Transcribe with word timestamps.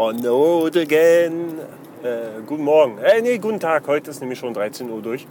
On 0.00 0.16
the 0.16 0.28
road 0.28 0.76
again. 0.76 1.58
Äh, 2.04 2.40
guten 2.46 2.62
Morgen. 2.62 2.98
Äh, 2.98 3.20
nee, 3.20 3.38
guten 3.38 3.58
Tag. 3.58 3.88
Heute 3.88 4.12
ist 4.12 4.20
nämlich 4.20 4.38
schon 4.38 4.54
13 4.54 4.88
Uhr 4.88 5.02
durch. 5.02 5.26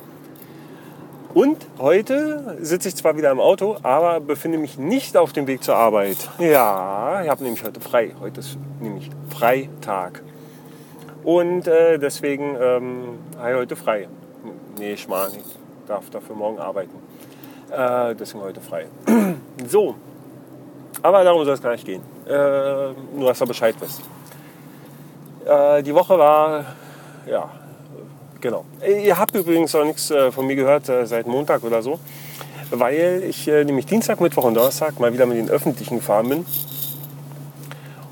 Und 1.33 1.65
heute 1.79 2.57
sitze 2.59 2.89
ich 2.89 2.97
zwar 2.97 3.15
wieder 3.15 3.31
im 3.31 3.39
Auto, 3.39 3.77
aber 3.81 4.19
befinde 4.19 4.57
mich 4.57 4.77
nicht 4.77 5.15
auf 5.15 5.31
dem 5.31 5.47
Weg 5.47 5.63
zur 5.63 5.77
Arbeit. 5.77 6.17
Ja, 6.39 7.21
ich 7.23 7.29
habe 7.29 7.45
nämlich 7.45 7.63
heute 7.63 7.79
frei. 7.79 8.13
Heute 8.19 8.41
ist 8.41 8.57
nämlich 8.81 9.09
Freitag. 9.29 10.21
Und 11.23 11.65
äh, 11.69 11.97
deswegen 11.97 12.57
ähm, 12.59 13.19
habe 13.39 13.51
ich 13.51 13.55
heute 13.55 13.75
frei. 13.77 14.09
Nee, 14.77 14.91
ich 14.95 15.07
meine, 15.07 15.37
ich 15.37 15.45
darf 15.87 16.09
dafür 16.09 16.35
morgen 16.35 16.59
arbeiten. 16.59 16.97
Äh, 17.71 18.15
deswegen 18.15 18.43
heute 18.43 18.59
frei. 18.59 18.87
so, 19.65 19.95
aber 21.01 21.23
darum 21.23 21.45
soll 21.45 21.53
es 21.53 21.61
gar 21.61 21.71
nicht 21.71 21.85
gehen. 21.85 22.01
Äh, 22.27 22.91
nur, 23.15 23.29
dass 23.29 23.41
ihr 23.41 23.47
Bescheid 23.47 23.75
wisst. 23.79 24.01
Äh, 25.47 25.83
die 25.83 25.93
Woche 25.93 26.17
war, 26.17 26.65
ja, 27.25 27.49
genau. 28.41 28.65
Ihr 28.85 29.17
habt 29.17 29.33
übrigens 29.35 29.73
auch 29.75 29.85
nichts 29.85 30.11
äh, 30.11 30.31
von 30.31 30.45
mir 30.45 30.55
gehört 30.55 30.89
äh, 30.89 31.05
seit 31.05 31.27
Montag 31.27 31.63
oder 31.63 31.81
so, 31.81 31.99
weil 32.71 33.23
ich 33.27 33.47
äh, 33.47 33.63
nämlich 33.63 33.85
Dienstag, 33.85 34.19
Mittwoch 34.19 34.43
und 34.43 34.55
Donnerstag 34.55 34.99
mal 34.99 35.13
wieder 35.13 35.25
mit 35.25 35.37
den 35.37 35.49
Öffentlichen 35.49 35.97
gefahren 35.97 36.29
bin. 36.29 36.45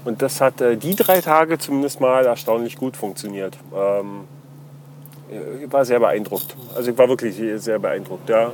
Und 0.05 0.21
das 0.21 0.40
hat 0.40 0.62
äh, 0.62 0.77
die 0.77 0.95
drei 0.95 1.20
Tage 1.20 1.57
zumindest 1.57 1.99
mal 1.99 2.26
erstaunlich 2.26 2.77
gut 2.77 2.95
funktioniert. 2.95 3.57
Ähm, 3.76 4.27
ich 5.63 5.73
war 5.73 5.84
sehr 5.84 5.99
beeindruckt. 5.99 6.55
Also 6.76 6.91
ich 6.91 6.98
war 6.98 7.09
wirklich 7.09 7.35
sehr 7.62 7.79
beeindruckt, 7.79 8.29
ja. 8.29 8.52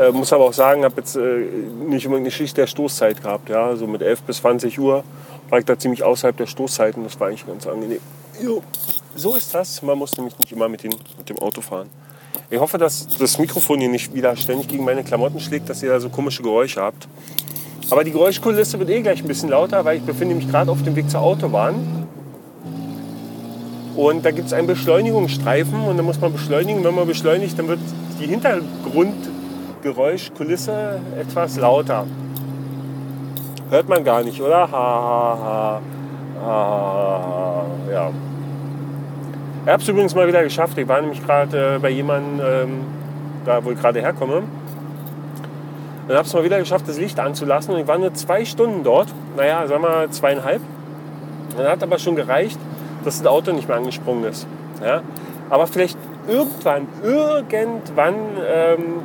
Äh, 0.00 0.12
muss 0.12 0.32
aber 0.32 0.44
auch 0.46 0.52
sagen, 0.54 0.82
habe 0.84 0.94
jetzt 0.96 1.16
äh, 1.16 1.46
nicht 1.86 2.06
immer 2.06 2.16
eine 2.16 2.30
Schicht 2.30 2.56
der 2.56 2.66
Stoßzeit 2.66 3.22
gehabt. 3.22 3.50
Ja, 3.50 3.76
so 3.76 3.86
mit 3.86 4.00
11 4.00 4.22
bis 4.22 4.38
20 4.38 4.78
Uhr 4.80 5.04
war 5.50 5.58
ich 5.58 5.66
da 5.66 5.78
ziemlich 5.78 6.02
außerhalb 6.02 6.34
der 6.38 6.46
Stoßzeiten. 6.46 7.04
Das 7.04 7.20
war 7.20 7.28
eigentlich 7.28 7.46
ganz 7.46 7.66
angenehm. 7.66 7.98
Jo, 8.42 8.62
so 9.14 9.34
ist 9.34 9.54
das. 9.54 9.82
Man 9.82 9.98
muss 9.98 10.16
nämlich 10.16 10.38
nicht 10.38 10.52
immer 10.52 10.70
mit, 10.70 10.84
den, 10.84 10.94
mit 11.18 11.28
dem 11.28 11.38
Auto 11.38 11.60
fahren. 11.60 11.90
Ich 12.48 12.58
hoffe, 12.58 12.78
dass 12.78 13.08
das 13.18 13.38
Mikrofon 13.38 13.78
hier 13.78 13.90
nicht 13.90 14.14
wieder 14.14 14.34
ständig 14.36 14.68
gegen 14.68 14.84
meine 14.84 15.04
Klamotten 15.04 15.38
schlägt, 15.38 15.68
dass 15.68 15.82
ihr 15.82 15.90
da 15.90 16.00
so 16.00 16.08
komische 16.08 16.42
Geräusche 16.42 16.80
habt. 16.80 17.06
Aber 17.90 18.02
die 18.02 18.12
Geräuschkulisse 18.12 18.78
wird 18.78 18.88
eh 18.88 19.02
gleich 19.02 19.20
ein 19.20 19.28
bisschen 19.28 19.50
lauter, 19.50 19.84
weil 19.84 19.98
ich 19.98 20.02
befinde 20.02 20.34
mich 20.34 20.48
gerade 20.48 20.70
auf 20.70 20.82
dem 20.82 20.96
Weg 20.96 21.10
zur 21.10 21.20
Autobahn. 21.20 22.06
Und 23.96 24.24
da 24.24 24.30
gibt 24.30 24.46
es 24.46 24.54
einen 24.54 24.66
Beschleunigungsstreifen 24.66 25.84
und 25.84 25.98
da 25.98 26.02
muss 26.02 26.18
man 26.18 26.32
beschleunigen. 26.32 26.82
Wenn 26.84 26.94
man 26.94 27.06
beschleunigt, 27.06 27.58
dann 27.58 27.68
wird 27.68 27.80
die 28.18 28.24
Hintergrundgeräuschkulisse 29.80 31.00
etwas 31.18 31.56
lauter. 31.56 32.06
Hört 33.70 33.88
man 33.88 34.04
gar 34.04 34.22
nicht, 34.22 34.40
oder? 34.40 34.70
Ha, 34.70 34.72
ha, 34.72 35.38
ha. 35.42 35.80
ha 36.44 37.64
ja. 37.90 38.10
Ich 39.64 39.72
habe 39.72 39.82
es 39.82 39.88
übrigens 39.88 40.14
mal 40.14 40.26
wieder 40.26 40.42
geschafft. 40.42 40.76
Ich 40.78 40.88
war 40.88 41.00
nämlich 41.00 41.24
gerade 41.24 41.76
äh, 41.76 41.78
bei 41.78 41.90
jemandem, 41.90 42.40
ähm, 42.44 42.80
da 43.44 43.64
wo 43.64 43.70
ich 43.70 43.78
gerade 43.78 44.00
herkomme. 44.00 44.42
Und 46.08 46.14
habe 46.14 46.26
es 46.26 46.34
mal 46.34 46.42
wieder 46.42 46.58
geschafft, 46.58 46.88
das 46.88 46.98
Licht 46.98 47.20
anzulassen. 47.20 47.74
Und 47.74 47.80
ich 47.80 47.86
war 47.86 47.98
nur 47.98 48.12
zwei 48.14 48.44
Stunden 48.44 48.82
dort. 48.82 49.08
Naja, 49.36 49.66
sagen 49.66 49.82
wir 49.82 50.10
zweieinhalb. 50.10 50.60
Dann 51.56 51.68
hat 51.68 51.82
aber 51.82 51.98
schon 51.98 52.16
gereicht, 52.16 52.58
dass 53.04 53.18
das 53.18 53.26
Auto 53.26 53.52
nicht 53.52 53.68
mehr 53.68 53.76
angesprungen 53.76 54.24
ist. 54.24 54.46
Ja? 54.84 55.02
Aber 55.48 55.66
vielleicht 55.66 55.96
irgendwann, 56.26 56.88
irgendwann 57.02 58.14
ähm, 58.46 59.02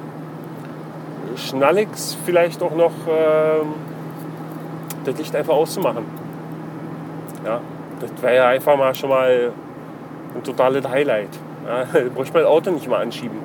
schnall 1.36 1.78
ich 1.80 1.88
vielleicht 2.26 2.62
auch 2.62 2.76
noch. 2.76 2.94
Ähm, 3.08 3.74
das 5.06 5.18
Licht 5.18 5.36
einfach 5.36 5.54
auszumachen. 5.54 6.04
Ja, 7.46 7.62
das 8.00 8.10
wäre 8.22 8.36
ja 8.36 8.48
einfach 8.48 8.76
mal 8.78 8.94
schon 8.96 9.10
mal 9.10 9.52
ein 10.34 10.44
totales 10.44 10.88
Highlight. 10.88 11.30
Ja, 11.66 11.86
da 11.94 12.10
bräuchte 12.14 12.34
man 12.34 12.44
das 12.44 12.52
Auto 12.52 12.72
nicht 12.72 12.88
mal 12.88 13.02
anschieben. 13.02 13.38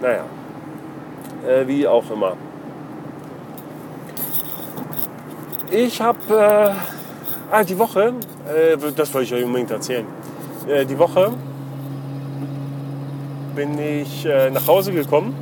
Naja, 0.00 0.24
äh, 1.46 1.66
wie 1.66 1.86
auch 1.86 2.08
immer. 2.10 2.36
Ich 5.70 6.00
habe 6.00 6.18
äh, 6.30 7.52
ah, 7.52 7.62
die 7.62 7.78
Woche, 7.78 8.14
äh, 8.48 8.76
das 8.96 9.12
wollte 9.12 9.26
ich 9.26 9.34
euch 9.34 9.44
unbedingt 9.44 9.70
erzählen. 9.70 10.06
Äh, 10.66 10.84
die 10.86 10.98
Woche 10.98 11.32
bin 13.60 13.78
ich 13.78 14.24
äh, 14.24 14.48
nach 14.48 14.66
Hause 14.66 14.90
gekommen 14.90 15.34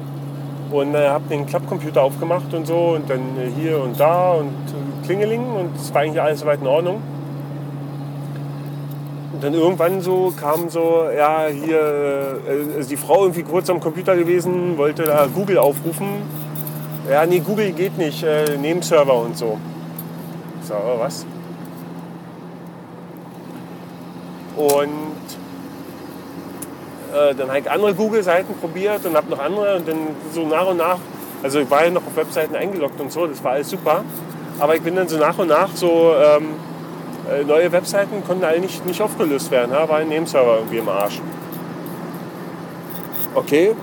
und 0.73 0.93
äh, 0.93 1.09
habe 1.09 1.29
den 1.31 1.47
Klappcomputer 1.47 2.03
aufgemacht 2.03 2.53
und 2.53 2.67
so 2.67 2.97
und 2.97 3.09
dann 3.09 3.21
äh, 3.39 3.49
hier 3.57 3.81
und 3.81 4.01
da 4.01 4.33
und 4.33 4.49
äh, 4.49 5.07
Klingeling 5.07 5.47
und 5.47 5.77
es 5.77 5.95
war 5.95 6.03
eigentlich 6.03 6.21
alles 6.21 6.41
soweit 6.41 6.61
in 6.61 6.67
Ordnung. 6.67 7.01
Und 9.33 9.45
dann 9.45 9.55
irgendwann 9.55 10.01
so 10.01 10.33
kam 10.37 10.69
so, 10.69 11.05
ja, 11.17 11.47
hier 11.47 12.41
äh, 12.49 12.81
ist 12.81 12.91
die 12.91 12.97
Frau 12.97 13.23
irgendwie 13.23 13.45
kurz 13.45 13.71
am 13.71 13.79
Computer 13.79 14.17
gewesen, 14.17 14.77
wollte 14.79 15.05
da 15.05 15.29
Google 15.33 15.59
aufrufen. 15.59 16.09
Ja, 17.09 17.25
nee, 17.25 17.39
Google 17.39 17.71
geht 17.71 17.97
nicht, 17.99 18.25
äh, 18.25 18.57
Nebenserver 18.57 19.15
und 19.15 19.39
so. 19.39 19.59
So, 20.65 20.75
was? 20.99 21.25
Und 24.57 25.48
äh, 27.19 27.35
dann 27.35 27.49
habe 27.49 27.61
ich 27.61 27.71
andere 27.71 27.95
Google-Seiten 27.95 28.55
probiert 28.55 29.05
und 29.05 29.17
habe 29.17 29.31
noch 29.31 29.39
andere 29.39 29.77
und 29.77 29.89
dann 29.89 29.97
so 30.33 30.47
nach 30.47 30.67
und 30.67 30.77
nach, 30.77 30.99
also 31.43 31.61
ich 31.61 31.71
war 31.71 31.85
ja 31.85 31.91
noch 31.91 32.07
auf 32.07 32.17
Webseiten 32.17 32.55
eingeloggt 32.55 33.01
und 33.01 33.13
so, 33.13 33.27
das 33.27 33.43
war 33.43 33.53
alles 33.53 33.71
super. 33.71 34.05
Aber 34.59 34.75
ich 34.75 34.83
bin 34.83 34.97
dann 34.97 35.09
so 35.09 35.19
nach 35.19 35.39
und 35.39 35.49
nach 35.49 35.69
so, 35.75 36.15
ähm, 36.15 36.55
äh, 37.31 37.45
neue 37.45 37.71
Webseiten 37.73 38.25
konnten 38.27 38.45
alle 38.45 38.61
nicht, 38.61 38.85
nicht 38.87 39.01
aufgelöst 39.01 39.51
werden, 39.51 39.73
ja, 39.73 39.89
war 39.89 39.99
ein 39.99 40.09
Nebenserver 40.09 40.57
irgendwie 40.57 40.79
im 40.79 40.89
Arsch. 40.89 41.21
Okay. 43.35 43.75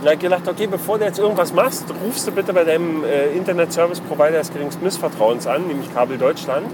Dann 0.00 0.04
habe 0.06 0.14
ich 0.14 0.20
gedacht, 0.20 0.48
okay, 0.48 0.66
bevor 0.66 0.98
du 0.98 1.04
jetzt 1.04 1.18
irgendwas 1.18 1.52
machst, 1.52 1.84
rufst 2.04 2.26
du 2.26 2.32
bitte 2.32 2.52
bei 2.52 2.64
deinem 2.64 3.04
äh, 3.04 3.28
Internet-Service-Provider 3.36 4.38
des 4.38 4.52
geringsten 4.52 4.84
Missvertrauens 4.84 5.46
an, 5.46 5.66
nämlich 5.66 5.92
Kabel 5.94 6.18
Deutschland. 6.18 6.66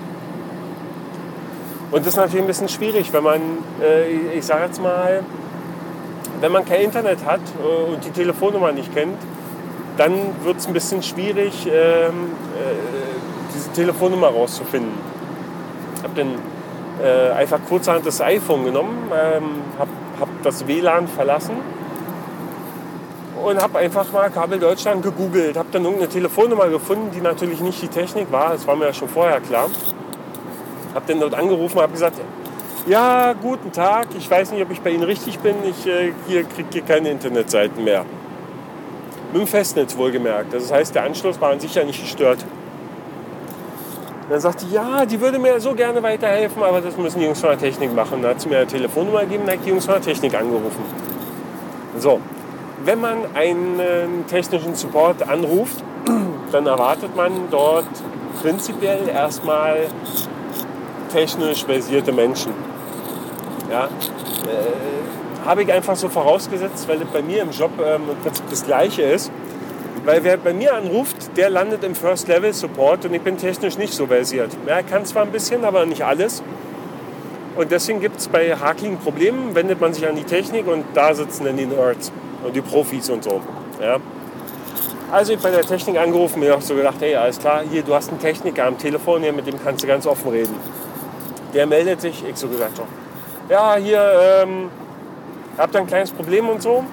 Und 1.93 2.01
das 2.01 2.15
ist 2.15 2.17
natürlich 2.17 2.41
ein 2.41 2.47
bisschen 2.47 2.71
schwierig, 2.71 3.13
wenn 3.13 3.23
man, 3.23 3.41
äh, 3.83 4.11
ich 4.35 4.47
sage 4.47 4.65
jetzt 4.65 4.83
mal, 4.83 5.23
wenn 6.41 6.51
man 6.51 6.65
kein 6.65 6.81
Internet 6.81 7.19
hat 7.27 7.41
äh, 7.63 7.93
und 7.93 8.03
die 8.03 8.11
Telefonnummer 8.11 8.73
nicht 8.73 8.95
kennt, 8.95 9.19
dann 9.99 10.13
wird 10.43 10.57
es 10.57 10.67
ein 10.67 10.73
bisschen 10.73 11.03
schwierig, 11.03 11.67
ähm, 11.67 12.33
äh, 12.57 12.75
diese 13.55 13.71
Telefonnummer 13.73 14.29
rauszufinden. 14.29 14.93
Ich 15.97 16.03
habe 16.03 16.15
dann 16.17 16.35
äh, 17.07 17.33
einfach 17.33 17.61
kurzerhand 17.69 18.07
das 18.07 18.23
iPhone 18.23 18.65
genommen, 18.65 19.11
ähm, 19.15 19.45
habe 19.79 19.91
hab 20.19 20.29
das 20.43 20.67
WLAN 20.67 21.09
verlassen 21.09 21.57
und 23.45 23.63
habe 23.63 23.81
einfach 23.81 24.11
mal 24.13 24.31
Kabel 24.31 24.59
Deutschland 24.59 25.03
gegoogelt. 25.03 25.59
Habe 25.59 25.69
dann 25.73 25.85
irgendeine 25.85 26.11
Telefonnummer 26.11 26.71
gefunden, 26.71 27.11
die 27.15 27.21
natürlich 27.21 27.61
nicht 27.61 27.83
die 27.83 27.89
Technik 27.89 28.33
war, 28.33 28.53
das 28.53 28.67
war 28.67 28.77
mir 28.77 28.87
ja 28.87 28.93
schon 28.95 29.11
vorher 29.11 29.41
klar. 29.41 29.69
Habe 30.95 31.05
dann 31.07 31.21
dort 31.21 31.35
angerufen 31.35 31.77
und 31.77 31.83
habe 31.83 31.93
gesagt, 31.93 32.17
ja, 32.87 33.33
guten 33.35 33.71
Tag, 33.73 34.09
ich 34.19 34.29
weiß 34.29 34.51
nicht, 34.53 34.63
ob 34.63 34.71
ich 34.71 34.81
bei 34.81 34.91
Ihnen 34.91 35.05
richtig 35.05 35.39
bin, 35.39 35.55
ich 35.65 35.87
äh, 35.87 36.13
hier 36.27 36.45
kriege 36.45 36.69
hier 36.73 36.83
keine 36.83 37.11
Internetseiten 37.11 37.85
mehr. 37.85 38.05
Mit 39.33 39.43
dem 39.43 39.47
Festnetz 39.47 39.97
wohlgemerkt. 39.97 40.53
Das 40.53 40.73
heißt, 40.73 40.95
der 40.95 41.05
Anschluss 41.05 41.41
war 41.41 41.53
an 41.53 41.61
sich 41.61 41.75
ja 41.75 41.85
nicht 41.85 42.01
gestört. 42.01 42.45
Dann 44.29 44.41
sagte 44.41 44.67
ich, 44.67 44.73
ja, 44.73 45.05
die 45.07 45.21
würde 45.21 45.39
mir 45.39 45.61
so 45.61 45.75
gerne 45.75 46.03
weiterhelfen, 46.03 46.63
aber 46.63 46.81
das 46.81 46.97
müssen 46.97 47.21
die 47.21 47.27
Jungs 47.27 47.41
von 47.41 47.51
der 47.51 47.59
Technik 47.59 47.95
machen. 47.95 48.23
Dann 48.23 48.33
hat 48.33 48.41
sie 48.41 48.49
mir 48.49 48.59
eine 48.59 48.67
Telefonnummer 48.67 49.21
gegeben, 49.21 49.45
dann 49.47 49.59
hat 49.59 49.65
die 49.65 49.71
Jungs 49.71 49.85
von 49.85 49.95
der 49.95 50.03
Technik 50.03 50.35
angerufen. 50.35 50.83
So, 51.99 52.21
wenn 52.85 53.01
man 53.01 53.19
einen 53.35 54.25
technischen 54.29 54.75
Support 54.75 55.29
anruft, 55.29 55.77
dann 56.53 56.67
erwartet 56.67 57.15
man 57.17 57.33
dort 57.51 57.87
prinzipiell 58.41 59.09
erstmal 59.09 59.87
technisch 61.13 61.65
versierte 61.65 62.13
Menschen. 62.13 62.53
Ja, 63.71 63.85
äh, 63.85 65.47
habe 65.47 65.63
ich 65.63 65.73
einfach 65.73 65.97
so 65.97 66.09
vorausgesetzt, 66.09 66.89
weil 66.89 67.03
es 67.03 67.09
bei 67.09 67.23
mir 67.23 67.43
im 67.43 67.51
Job 67.51 67.71
ähm, 67.85 68.03
im 68.11 68.17
Prinzip 68.19 68.45
das 68.51 68.65
Gleiche 68.65 69.03
ist. 69.03 69.31
Weil 70.05 70.25
wer 70.25 70.37
bei 70.37 70.53
mir 70.53 70.75
anruft, 70.75 71.37
der 71.37 71.49
landet 71.49 71.85
im 71.85 71.95
First 71.95 72.27
Level 72.27 72.53
Support 72.53 73.05
und 73.05 73.15
ich 73.15 73.23
bin 73.23 73.37
technisch 73.37 73.79
nicht 73.79 73.93
so 73.93 74.07
versiert. 74.07 74.51
Ja, 74.67 74.77
er 74.77 74.83
kann 74.83 75.05
zwar 75.05 75.23
ein 75.23 75.31
bisschen, 75.31 75.65
aber 75.65 75.87
nicht 75.87 76.05
alles. 76.05 76.43
Und 77.57 77.71
deswegen 77.71 78.01
gibt 78.01 78.19
es 78.19 78.29
bei 78.29 78.57
hakligen 78.57 78.99
Problemen, 78.99 79.55
wendet 79.55 79.81
man 79.81 79.93
sich 79.93 80.07
an 80.07 80.17
die 80.17 80.25
Technik 80.25 80.67
und 80.67 80.85
da 80.95 81.15
sitzen 81.15 81.45
dann 81.45 81.57
die 81.57 81.67
Nerds 81.67 82.11
und 82.45 82.57
die 82.57 82.63
Profis 82.63 83.11
und 83.11 83.23
so. 83.23 83.43
Ja. 83.81 83.99
Also 85.13 85.35
ich 85.35 85.41
bei 85.41 85.51
der 85.51 85.61
Technik 85.61 85.99
angerufen, 85.99 86.41
mir 86.41 86.57
auch 86.57 86.63
so 86.63 86.75
gedacht, 86.75 86.97
hey, 87.01 87.15
alles 87.15 87.39
klar, 87.39 87.63
hier, 87.71 87.83
du 87.83 87.95
hast 87.95 88.09
einen 88.09 88.19
Techniker 88.19 88.65
am 88.65 88.79
Telefon, 88.79 89.23
hier, 89.23 89.33
mit 89.33 89.47
dem 89.47 89.63
kannst 89.63 89.85
du 89.85 89.87
ganz 89.87 90.07
offen 90.07 90.31
reden 90.31 90.55
der 91.55 91.67
meldet 91.67 92.01
sich, 92.01 92.25
ich 92.27 92.37
so 92.37 92.49
gesagt, 92.49 92.77
so, 92.77 92.85
ja, 93.49 93.77
hier, 93.77 94.43
ähm, 94.43 94.71
habt 95.59 95.75
ihr 95.75 95.81
ein 95.81 95.87
kleines 95.87 96.11
Problem 96.11 96.49
und 96.49 96.63
so. 96.63 96.85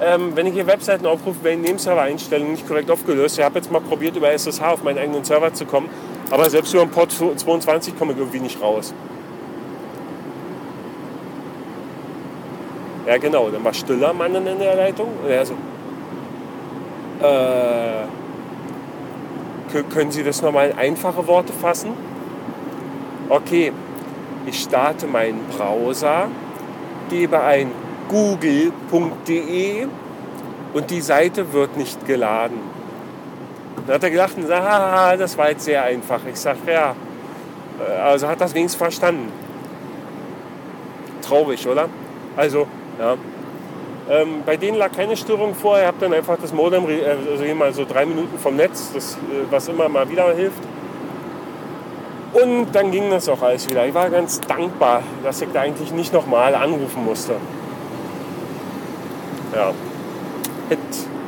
ähm, 0.00 0.32
wenn 0.34 0.46
ich 0.46 0.54
hier 0.54 0.66
Webseiten 0.66 1.06
aufrufe, 1.06 1.44
werden 1.44 1.62
Nebenserver-Einstellungen 1.62 2.52
nicht 2.52 2.66
korrekt 2.66 2.90
aufgelöst. 2.90 3.38
Ich 3.38 3.44
habe 3.44 3.56
jetzt 3.56 3.70
mal 3.70 3.80
probiert, 3.80 4.16
über 4.16 4.30
SSH 4.30 4.60
auf 4.62 4.82
meinen 4.82 4.98
eigenen 4.98 5.24
Server 5.24 5.52
zu 5.52 5.66
kommen, 5.66 5.88
aber 6.30 6.50
selbst 6.50 6.74
über 6.74 6.84
den 6.84 6.90
Port 6.90 7.12
22 7.12 7.96
komme 7.98 8.12
ich 8.12 8.18
irgendwie 8.18 8.40
nicht 8.40 8.60
raus. 8.60 8.92
Ja, 13.06 13.18
genau, 13.18 13.50
dann 13.50 13.62
war 13.62 13.74
stiller 13.74 14.12
Mann 14.12 14.34
in 14.34 14.58
der 14.58 14.76
Leitung. 14.76 15.08
Und 15.22 15.30
er 15.30 15.46
so, 15.46 15.54
äh, 17.22 18.04
können 19.92 20.10
Sie 20.10 20.22
das 20.22 20.40
nochmal 20.40 20.70
in 20.70 20.78
einfache 20.78 21.26
Worte 21.26 21.52
fassen? 21.52 21.90
Okay, 23.28 23.72
ich 24.46 24.60
starte 24.60 25.06
meinen 25.06 25.40
Browser, 25.46 26.28
gebe 27.08 27.40
ein 27.40 27.70
google.de 28.08 29.86
und 30.74 30.90
die 30.90 31.00
Seite 31.00 31.52
wird 31.52 31.76
nicht 31.76 32.06
geladen. 32.06 32.58
Dann 33.86 33.94
hat 33.96 34.02
er 34.02 34.10
gelacht 34.10 34.36
und 34.36 34.42
gesagt, 34.42 34.66
ah, 34.66 35.16
das 35.16 35.38
war 35.38 35.50
jetzt 35.50 35.64
sehr 35.64 35.82
einfach. 35.82 36.20
Ich 36.30 36.36
sage, 36.36 36.58
ja, 36.66 36.94
äh, 37.80 38.00
also 38.00 38.28
hat 38.28 38.40
das 38.40 38.54
wenigstens 38.54 38.78
verstanden. 38.78 39.32
Traurig, 41.22 41.66
oder? 41.66 41.88
Also, 42.36 42.66
ja. 42.98 43.16
Ähm, 44.10 44.42
bei 44.44 44.58
denen 44.58 44.76
lag 44.76 44.92
keine 44.92 45.16
Störung 45.16 45.54
vor. 45.54 45.78
Ihr 45.78 45.86
habt 45.86 46.02
dann 46.02 46.12
einfach 46.12 46.36
das 46.40 46.52
Modem, 46.52 46.88
äh, 46.90 47.04
also 47.30 47.42
hier 47.42 47.54
mal 47.54 47.72
so 47.72 47.86
drei 47.86 48.04
Minuten 48.04 48.38
vom 48.38 48.56
Netz, 48.56 48.90
das, 48.92 49.14
äh, 49.14 49.50
was 49.50 49.68
immer 49.68 49.88
mal 49.88 50.08
wieder 50.10 50.34
hilft. 50.34 50.62
Und 52.34 52.72
dann 52.72 52.90
ging 52.90 53.10
das 53.10 53.28
auch 53.28 53.40
alles 53.42 53.68
wieder. 53.68 53.86
Ich 53.86 53.94
war 53.94 54.10
ganz 54.10 54.40
dankbar, 54.40 55.02
dass 55.22 55.40
ich 55.40 55.48
da 55.52 55.60
eigentlich 55.60 55.92
nicht 55.92 56.12
nochmal 56.12 56.54
anrufen 56.56 57.04
musste. 57.04 57.34
Ja. 59.54 59.72
Hätte, 60.68 60.82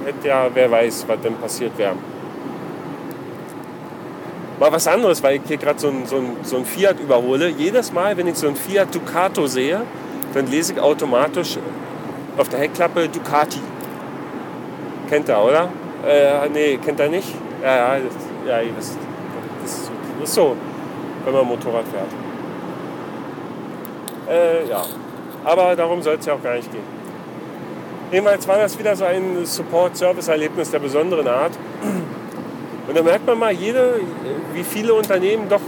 hätte 0.04 0.28
ja, 0.28 0.48
wer 0.52 0.68
weiß, 0.68 1.04
was 1.06 1.20
denn 1.20 1.36
passiert 1.36 1.78
wäre. 1.78 1.94
Mal 4.58 4.72
was 4.72 4.88
anderes, 4.88 5.22
weil 5.22 5.36
ich 5.36 5.42
hier 5.46 5.58
gerade 5.58 5.78
so 5.78 5.88
ein, 5.88 6.06
so, 6.06 6.16
ein, 6.16 6.36
so 6.42 6.56
ein 6.56 6.64
Fiat 6.64 6.98
überhole. 6.98 7.50
Jedes 7.50 7.92
Mal, 7.92 8.16
wenn 8.16 8.26
ich 8.26 8.36
so 8.36 8.48
ein 8.48 8.56
Fiat 8.56 8.92
Ducato 8.92 9.46
sehe, 9.46 9.82
dann 10.34 10.48
lese 10.48 10.72
ich 10.72 10.80
automatisch 10.80 11.58
auf 12.36 12.48
der 12.48 12.60
Heckklappe 12.60 13.08
Ducati. 13.08 13.60
Kennt 15.08 15.28
er, 15.28 15.44
oder? 15.44 15.68
Äh, 16.04 16.48
nee, 16.52 16.78
kennt 16.78 16.98
er 16.98 17.08
nicht? 17.08 17.28
Ja, 17.62 17.76
ja, 17.76 18.00
das, 18.00 18.14
ja 18.46 18.72
das, 18.76 18.96
das, 19.62 19.90
das 20.20 20.28
ist 20.30 20.34
so, 20.34 20.56
wenn 21.26 21.34
man 21.34 21.46
Motorrad 21.46 21.84
fährt. 21.88 22.08
Äh, 24.28 24.68
ja, 24.68 24.82
aber 25.44 25.76
darum 25.76 26.00
soll 26.00 26.14
es 26.14 26.26
ja 26.26 26.34
auch 26.34 26.42
gar 26.42 26.54
nicht 26.54 26.72
gehen. 26.72 26.96
Jedenfalls 28.10 28.46
war 28.46 28.58
das 28.58 28.78
wieder 28.78 28.94
so 28.94 29.04
ein 29.04 29.44
Support-Service-Erlebnis 29.44 30.70
der 30.70 30.78
besonderen 30.78 31.26
Art. 31.26 31.52
Und 32.88 32.96
da 32.96 33.02
merkt 33.02 33.26
man 33.26 33.38
mal, 33.38 33.52
jede, 33.52 34.00
wie 34.54 34.62
viele 34.62 34.94
Unternehmen 34.94 35.48
doch, 35.48 35.60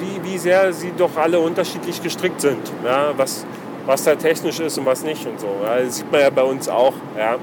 wie, 0.00 0.30
wie 0.30 0.38
sehr 0.38 0.72
sie 0.72 0.92
doch 0.96 1.14
alle 1.16 1.38
unterschiedlich 1.38 2.02
gestrickt 2.02 2.40
sind. 2.40 2.72
Ja, 2.84 3.12
was, 3.16 3.44
was 3.84 4.04
da 4.04 4.14
technisch 4.14 4.60
ist 4.60 4.78
und 4.78 4.86
was 4.86 5.04
nicht 5.04 5.26
und 5.26 5.38
so. 5.38 5.48
Ja, 5.62 5.78
das 5.80 5.96
sieht 5.96 6.10
man 6.10 6.22
ja 6.22 6.30
bei 6.30 6.42
uns 6.42 6.68
auch. 6.68 6.94
Ja. 7.18 7.36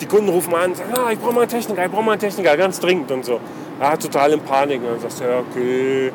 Die 0.00 0.06
Kunden 0.06 0.28
rufen 0.28 0.52
an 0.52 0.70
und 0.70 0.76
sagen, 0.76 0.92
ah, 0.98 1.12
ich 1.12 1.18
brauche 1.20 1.34
mal 1.34 1.42
einen 1.42 1.50
Techniker, 1.50 1.84
ich 1.84 1.90
brauche 1.90 2.02
mal 2.02 2.12
einen 2.12 2.20
Techniker, 2.20 2.56
ganz 2.56 2.80
dringend 2.80 3.10
und 3.12 3.24
so. 3.24 3.38
Ja, 3.80 3.96
total 3.96 4.32
in 4.32 4.40
Panik. 4.40 4.80
Und 4.82 4.90
dann 4.90 5.00
sagst 5.00 5.20
du, 5.20 5.24
ja, 5.24 5.38
okay, 5.38 6.12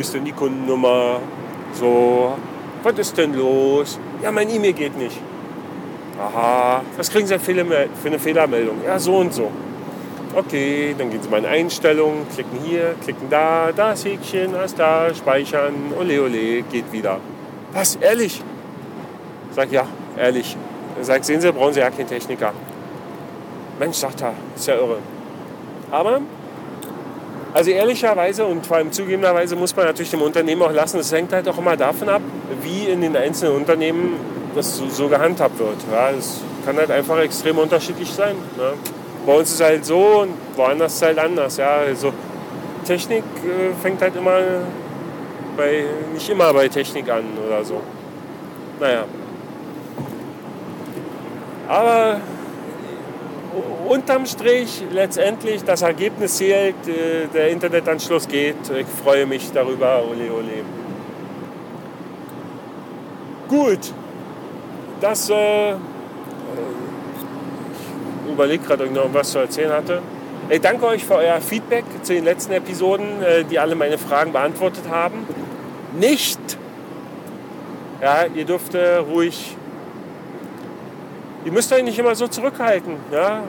ist 0.00 0.14
denn 0.14 0.24
die 0.24 0.32
Kundennummer? 0.32 1.20
So, 1.74 2.34
was 2.82 2.98
ist 2.98 3.16
denn 3.16 3.34
los? 3.34 3.98
Ja, 4.22 4.30
mein 4.30 4.48
E-Mail 4.48 4.72
geht 4.72 4.96
nicht. 4.96 5.18
Aha, 6.20 6.82
was 6.96 7.10
kriegen 7.10 7.26
Sie 7.26 7.38
für 7.38 7.52
eine 7.52 8.18
Fehlermeldung? 8.18 8.76
Ja, 8.86 8.98
so 8.98 9.16
und 9.16 9.34
so. 9.34 9.50
Okay, 10.34 10.94
dann 10.98 11.10
gehen 11.10 11.22
Sie 11.22 11.28
mal 11.28 11.38
in 11.38 11.46
Einstellungen, 11.46 12.26
klicken 12.28 12.58
hier, 12.64 12.94
klicken 13.02 13.28
da, 13.30 13.70
das 13.74 14.04
Häkchen, 14.04 14.52
das 14.52 14.74
da, 14.74 15.14
speichern, 15.14 15.92
ole 15.98 16.22
ole, 16.22 16.62
geht 16.62 16.90
wieder. 16.92 17.20
Was, 17.72 17.96
ehrlich? 17.96 18.42
Sag 19.52 19.70
ja, 19.70 19.86
ehrlich. 20.16 20.56
Sag, 21.02 21.24
sehen 21.24 21.40
Sie, 21.40 21.52
brauchen 21.52 21.74
Sie 21.74 21.80
ja 21.80 21.90
keinen 21.90 22.08
Techniker. 22.08 22.52
Mensch, 23.78 23.96
sagt 23.96 24.22
er, 24.22 24.34
ist 24.56 24.66
ja 24.66 24.74
irre. 24.74 24.98
Aber, 25.90 26.20
also 27.54 27.70
ehrlicherweise 27.70 28.44
und 28.44 28.66
vor 28.66 28.78
allem 28.78 28.90
zugegebenerweise 28.90 29.54
muss 29.54 29.74
man 29.76 29.86
natürlich 29.86 30.10
dem 30.10 30.22
Unternehmen 30.22 30.60
auch 30.62 30.72
lassen, 30.72 30.98
es 30.98 31.12
hängt 31.12 31.32
halt 31.32 31.48
auch 31.48 31.56
immer 31.56 31.76
davon 31.76 32.08
ab, 32.08 32.20
wie 32.62 32.86
in 32.86 33.00
den 33.00 33.16
einzelnen 33.16 33.54
Unternehmen 33.54 34.16
das 34.56 34.76
so, 34.76 34.88
so 34.88 35.08
gehandhabt 35.08 35.56
wird. 35.60 35.76
Ja, 35.92 36.10
es 36.10 36.40
kann 36.66 36.76
halt 36.76 36.90
einfach 36.90 37.16
extrem 37.18 37.58
unterschiedlich 37.58 38.10
sein. 38.10 38.34
Ne? 38.56 38.72
Bei 39.24 39.36
uns 39.36 39.50
ist 39.50 39.60
es 39.60 39.64
halt 39.64 39.84
so 39.84 40.22
und 40.22 40.34
woanders 40.56 40.94
ist 40.94 41.02
es 41.02 41.06
halt 41.06 41.18
anders. 41.20 41.56
Ja? 41.56 41.76
Also 41.76 42.12
Technik 42.84 43.22
äh, 43.44 43.72
fängt 43.80 44.02
halt 44.02 44.16
immer 44.16 44.38
bei, 45.56 45.84
nicht 46.12 46.28
immer 46.28 46.52
bei 46.52 46.66
Technik 46.66 47.08
an 47.08 47.22
oder 47.46 47.64
so. 47.64 47.80
Naja. 48.80 49.04
Aber 51.68 52.20
unterm 53.88 54.26
Strich 54.26 54.82
letztendlich 54.90 55.64
das 55.64 55.82
Ergebnis 55.82 56.36
zählt, 56.36 56.74
äh, 56.86 57.26
der 57.32 57.50
Internetanschluss 57.50 58.28
geht. 58.28 58.56
Ich 58.76 58.86
freue 59.02 59.26
mich 59.26 59.50
darüber. 59.52 60.02
Ole, 60.08 60.32
ole. 60.32 60.64
Gut, 63.48 63.92
das, 65.00 65.28
äh, 65.30 65.72
ich 65.72 65.78
überlege 68.32 68.64
gerade, 68.64 68.86
noch 68.86 69.12
was 69.12 69.32
zu 69.32 69.38
erzählen 69.38 69.72
hatte. 69.72 70.02
Ich 70.48 70.60
danke 70.60 70.86
euch 70.86 71.04
für 71.04 71.16
euer 71.16 71.40
Feedback 71.40 71.84
zu 72.02 72.12
den 72.12 72.24
letzten 72.24 72.52
Episoden, 72.52 73.22
äh, 73.22 73.44
die 73.44 73.58
alle 73.58 73.74
meine 73.74 73.98
Fragen 73.98 74.32
beantwortet 74.32 74.84
haben. 74.90 75.26
Nicht, 75.98 76.38
ja, 78.02 78.26
ihr 78.34 78.44
dürft 78.44 78.74
äh, 78.74 78.96
ruhig, 78.96 79.56
ihr 81.44 81.52
müsst 81.52 81.72
euch 81.72 81.82
nicht 81.82 81.98
immer 81.98 82.14
so 82.14 82.28
zurückhalten. 82.28 82.96
Ja, 83.12 83.42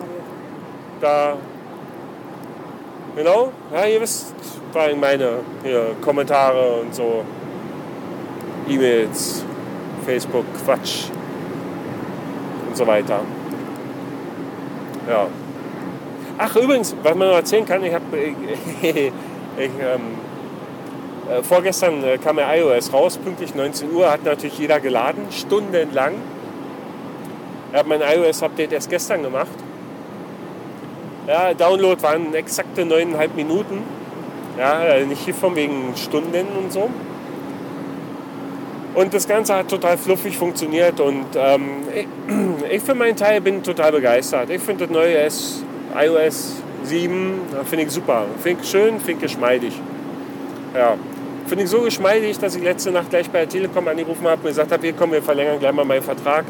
da, 1.02 1.38
genau, 3.16 3.52
ja, 3.74 3.86
ihr 3.86 4.02
wisst, 4.02 4.34
meine 5.00 5.40
hier, 5.64 5.96
Kommentare 6.02 6.82
und 6.82 6.94
so, 6.94 7.24
E-Mails, 8.68 9.44
Facebook, 10.06 10.46
Quatsch 10.64 11.06
und 12.68 12.76
so 12.76 12.86
weiter. 12.86 13.22
Ja. 15.10 15.28
Ach, 16.38 16.56
übrigens, 16.58 16.96
was 17.02 17.16
man 17.16 17.30
noch 17.30 17.36
erzählen 17.36 17.66
kann, 17.66 17.84
ich 17.84 17.94
habe 17.94 18.18
ähm, 18.18 19.12
äh, 21.30 21.42
vorgestern 21.44 22.04
äh, 22.04 22.18
kam 22.18 22.38
ja 22.38 22.54
iOS 22.54 22.92
raus, 22.92 23.18
pünktlich 23.18 23.56
19 23.56 23.94
Uhr, 23.94 24.12
hat 24.12 24.26
natürlich 24.26 24.60
jeder 24.60 24.80
geladen, 24.80 25.28
stundenlang. 25.32 26.16
Ich 27.76 27.80
habe 27.80 27.90
mein 27.90 28.00
iOS-Update 28.00 28.72
erst 28.72 28.90
gestern 28.90 29.22
gemacht. 29.22 29.52
Ja, 31.28 31.54
Download 31.54 32.02
waren 32.02 32.34
exakte 32.34 32.84
9,5 32.84 33.30
Minuten. 33.36 33.84
Ja, 34.58 34.86
äh, 34.86 35.06
nicht 35.06 35.26
hier 35.26 35.34
von 35.34 35.58
wegen 35.58 35.94
Stunden 35.98 36.48
und 36.58 36.72
so. 36.72 36.90
Und 38.94 39.14
das 39.14 39.28
Ganze 39.28 39.56
hat 39.56 39.68
total 39.68 39.98
fluffig 39.98 40.38
funktioniert 40.38 41.02
und 41.02 41.26
ähm, 41.36 41.64
ich, 41.94 42.08
ich, 42.72 42.82
für 42.82 42.96
meinen 42.96 43.18
Teil 43.18 43.42
bin 43.42 43.62
total 43.62 43.92
begeistert. 43.92 44.50
Ich 44.52 44.62
finde 44.62 44.88
das 44.88 44.96
neue 44.96 45.18
S, 45.18 45.62
iOS 46.02 46.54
7 46.84 47.42
finde 47.66 47.84
ich 47.84 47.92
super. 47.92 48.24
Finde 48.42 48.64
ich 48.64 48.70
schön, 48.70 49.02
finde 49.02 49.12
ich 49.12 49.20
geschmeidig. 49.20 49.74
Ja. 50.74 50.96
Finde 51.46 51.66
ich 51.66 51.70
so 51.70 51.82
geschmeidig, 51.82 52.40
dass 52.40 52.56
ich 52.56 52.64
letzte 52.64 52.92
Nacht 52.92 53.10
gleich 53.10 53.30
bei 53.30 53.40
der 53.40 53.50
Telekom 53.50 53.86
angerufen 53.86 54.26
habe 54.26 54.44
und 54.44 54.48
gesagt 54.48 54.72
habe, 54.72 54.82
hier 54.82 54.94
komm, 54.94 55.12
wir 55.12 55.22
verlängern 55.22 55.60
gleich 55.60 55.74
mal 55.74 55.84
meinen 55.84 56.02
Vertrag. 56.02 56.46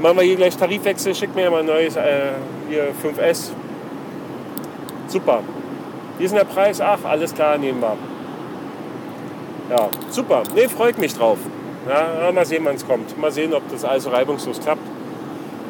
Machen 0.00 0.16
wir 0.16 0.24
hier 0.24 0.36
gleich 0.36 0.56
Tarifwechsel, 0.56 1.14
schick 1.14 1.34
mir 1.34 1.50
mal 1.50 1.60
ein 1.60 1.66
neues 1.66 1.96
äh, 1.96 2.32
hier 2.68 2.88
5S. 3.02 3.50
Super. 5.06 5.42
Wie 6.18 6.24
ist 6.24 6.34
der 6.34 6.44
Preis? 6.44 6.80
Ach, 6.80 6.98
alles 7.04 7.34
klar, 7.34 7.58
nehmen 7.58 7.80
wir. 7.80 7.96
Ja, 9.70 9.88
super. 10.10 10.42
Ne, 10.54 10.68
freut 10.68 10.98
mich 10.98 11.14
drauf. 11.14 11.38
Ja, 11.88 12.32
mal 12.32 12.44
sehen, 12.44 12.64
wann 12.64 12.76
es 12.76 12.86
kommt. 12.86 13.16
Mal 13.18 13.30
sehen, 13.30 13.54
ob 13.54 13.62
das 13.70 13.84
alles 13.84 14.10
reibungslos 14.10 14.60
klappt. 14.60 14.82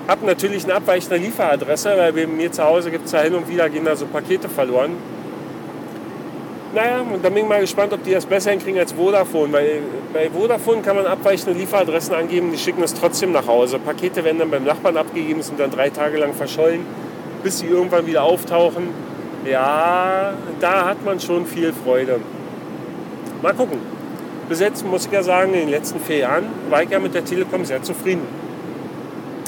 Habe 0.09 0.27
natürlich 0.27 0.65
eine 0.65 0.75
abweichende 0.75 1.17
Lieferadresse, 1.17 1.97
weil 1.97 2.13
bei 2.13 2.27
mir 2.27 2.53
zu 2.53 2.65
Hause 2.65 2.91
gibt 2.91 3.07
es 3.07 3.13
ja 3.13 3.21
hin 3.21 3.35
und 3.35 3.49
wieder 3.49 3.69
gehen 3.69 3.85
da 3.85 3.97
so 3.97 4.07
Pakete 4.07 4.49
verloren. 4.49 4.93
Naja, 6.75 7.01
und 7.03 7.25
dann 7.25 7.33
bin 7.33 7.45
ich 7.45 7.49
mal 7.49 7.61
gespannt, 7.61 7.93
ob 7.93 8.03
die 8.03 8.13
das 8.13 8.27
besser 8.27 8.51
hinkriegen 8.51 8.81
als 8.81 8.93
Vodafone. 8.93 9.53
Weil 9.53 9.83
bei 10.13 10.29
Vodafone 10.31 10.83
kann 10.83 10.97
man 10.97 11.07
abweichende 11.07 11.59
Lieferadressen 11.59 12.15
angeben, 12.15 12.51
die 12.51 12.59
schicken 12.59 12.83
es 12.83 12.95
trotzdem 12.95 13.33
nach 13.33 13.47
Hause. 13.47 13.79
Pakete 13.79 14.25
werden 14.25 14.39
dann 14.39 14.51
beim 14.51 14.65
Nachbarn 14.65 14.97
abgegeben, 14.97 15.41
sind 15.43 15.61
dann 15.61 15.71
drei 15.71 15.91
Tage 15.91 16.19
lang 16.19 16.35
verschollen, 16.35 16.85
bis 17.43 17.61
sie 17.61 17.67
irgendwann 17.67 18.07
wieder 18.07 18.25
auftauchen. 18.25 18.89
Ja, 19.49 20.35
da 20.59 20.87
hat 20.87 21.05
man 21.05 21.21
schon 21.21 21.47
viel 21.47 21.73
Freude. 21.73 22.21
Mal 23.43 23.55
gucken 23.55 23.79
bis 24.49 24.61
jetzt 24.61 24.85
muss 24.85 25.07
ich 25.07 25.13
ja 25.13 25.23
sagen, 25.23 25.55
in 25.55 25.61
den 25.61 25.71
letzten 25.71 26.01
vier 26.01 26.19
Jahren 26.19 26.45
war 26.69 26.83
ich 26.83 26.91
ja 26.91 26.99
mit 26.99 27.15
der 27.15 27.25
Telekom 27.25 27.65
sehr 27.65 27.83
zufrieden. 27.83 28.23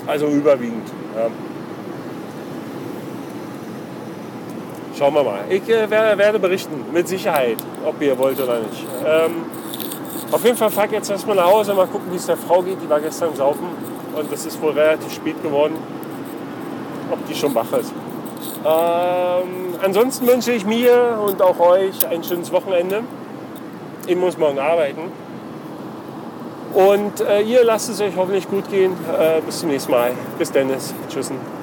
Also 0.07 0.27
überwiegend. 0.29 0.89
Ja. 1.15 1.29
Schauen 4.99 5.13
wir 5.13 5.23
mal. 5.23 5.41
Ich 5.51 5.69
äh, 5.69 5.91
werde 5.91 6.39
berichten, 6.39 6.87
mit 6.93 7.07
Sicherheit, 7.07 7.59
ob 7.85 8.01
ihr 8.01 8.17
wollt 8.19 8.41
oder 8.41 8.61
nicht. 8.61 8.87
Ähm, 9.05 9.45
auf 10.33 10.43
jeden 10.43 10.57
Fall 10.57 10.71
fahre 10.71 10.87
ich 10.87 10.93
jetzt 10.93 11.11
erstmal 11.11 11.37
nach 11.37 11.47
Hause, 11.47 11.75
mal 11.75 11.87
gucken, 11.87 12.11
wie 12.11 12.17
es 12.17 12.27
der 12.27 12.37
Frau 12.37 12.63
geht. 12.63 12.79
Die 12.83 12.89
war 12.89 13.01
gestern 13.01 13.35
saufen 13.37 13.67
und 14.17 14.33
das 14.33 14.47
ist 14.47 14.61
wohl 14.63 14.73
relativ 14.73 15.13
spät 15.13 15.43
geworden. 15.43 15.75
Ob 17.11 17.27
die 17.29 17.35
schon 17.35 17.55
wach 17.55 17.71
ist. 17.73 17.93
Ähm, 18.65 19.75
ansonsten 19.83 20.27
wünsche 20.27 20.53
ich 20.53 20.65
mir 20.65 21.19
und 21.25 21.41
auch 21.43 21.61
euch 21.61 22.07
ein 22.09 22.25
schönes 22.25 22.51
Wochenende. 22.51 23.03
Ich 24.07 24.17
muss 24.17 24.39
morgen 24.39 24.59
arbeiten. 24.59 25.13
Und 26.75 27.21
äh, 27.21 27.43
ihr 27.43 27.65
lasst 27.65 27.91
es 27.91 28.01
euch 28.01 28.17
hoffentlich 28.17 28.49
gut 28.49 28.69
gehen. 28.71 28.93
Äh, 29.19 29.41
bis 29.43 29.61
zum 29.61 29.69
nächsten 29.69 29.93
Mal. 29.93 30.13
Bis 30.39 30.51
Dennis. 30.51 30.95
Tschüssen. 31.09 31.56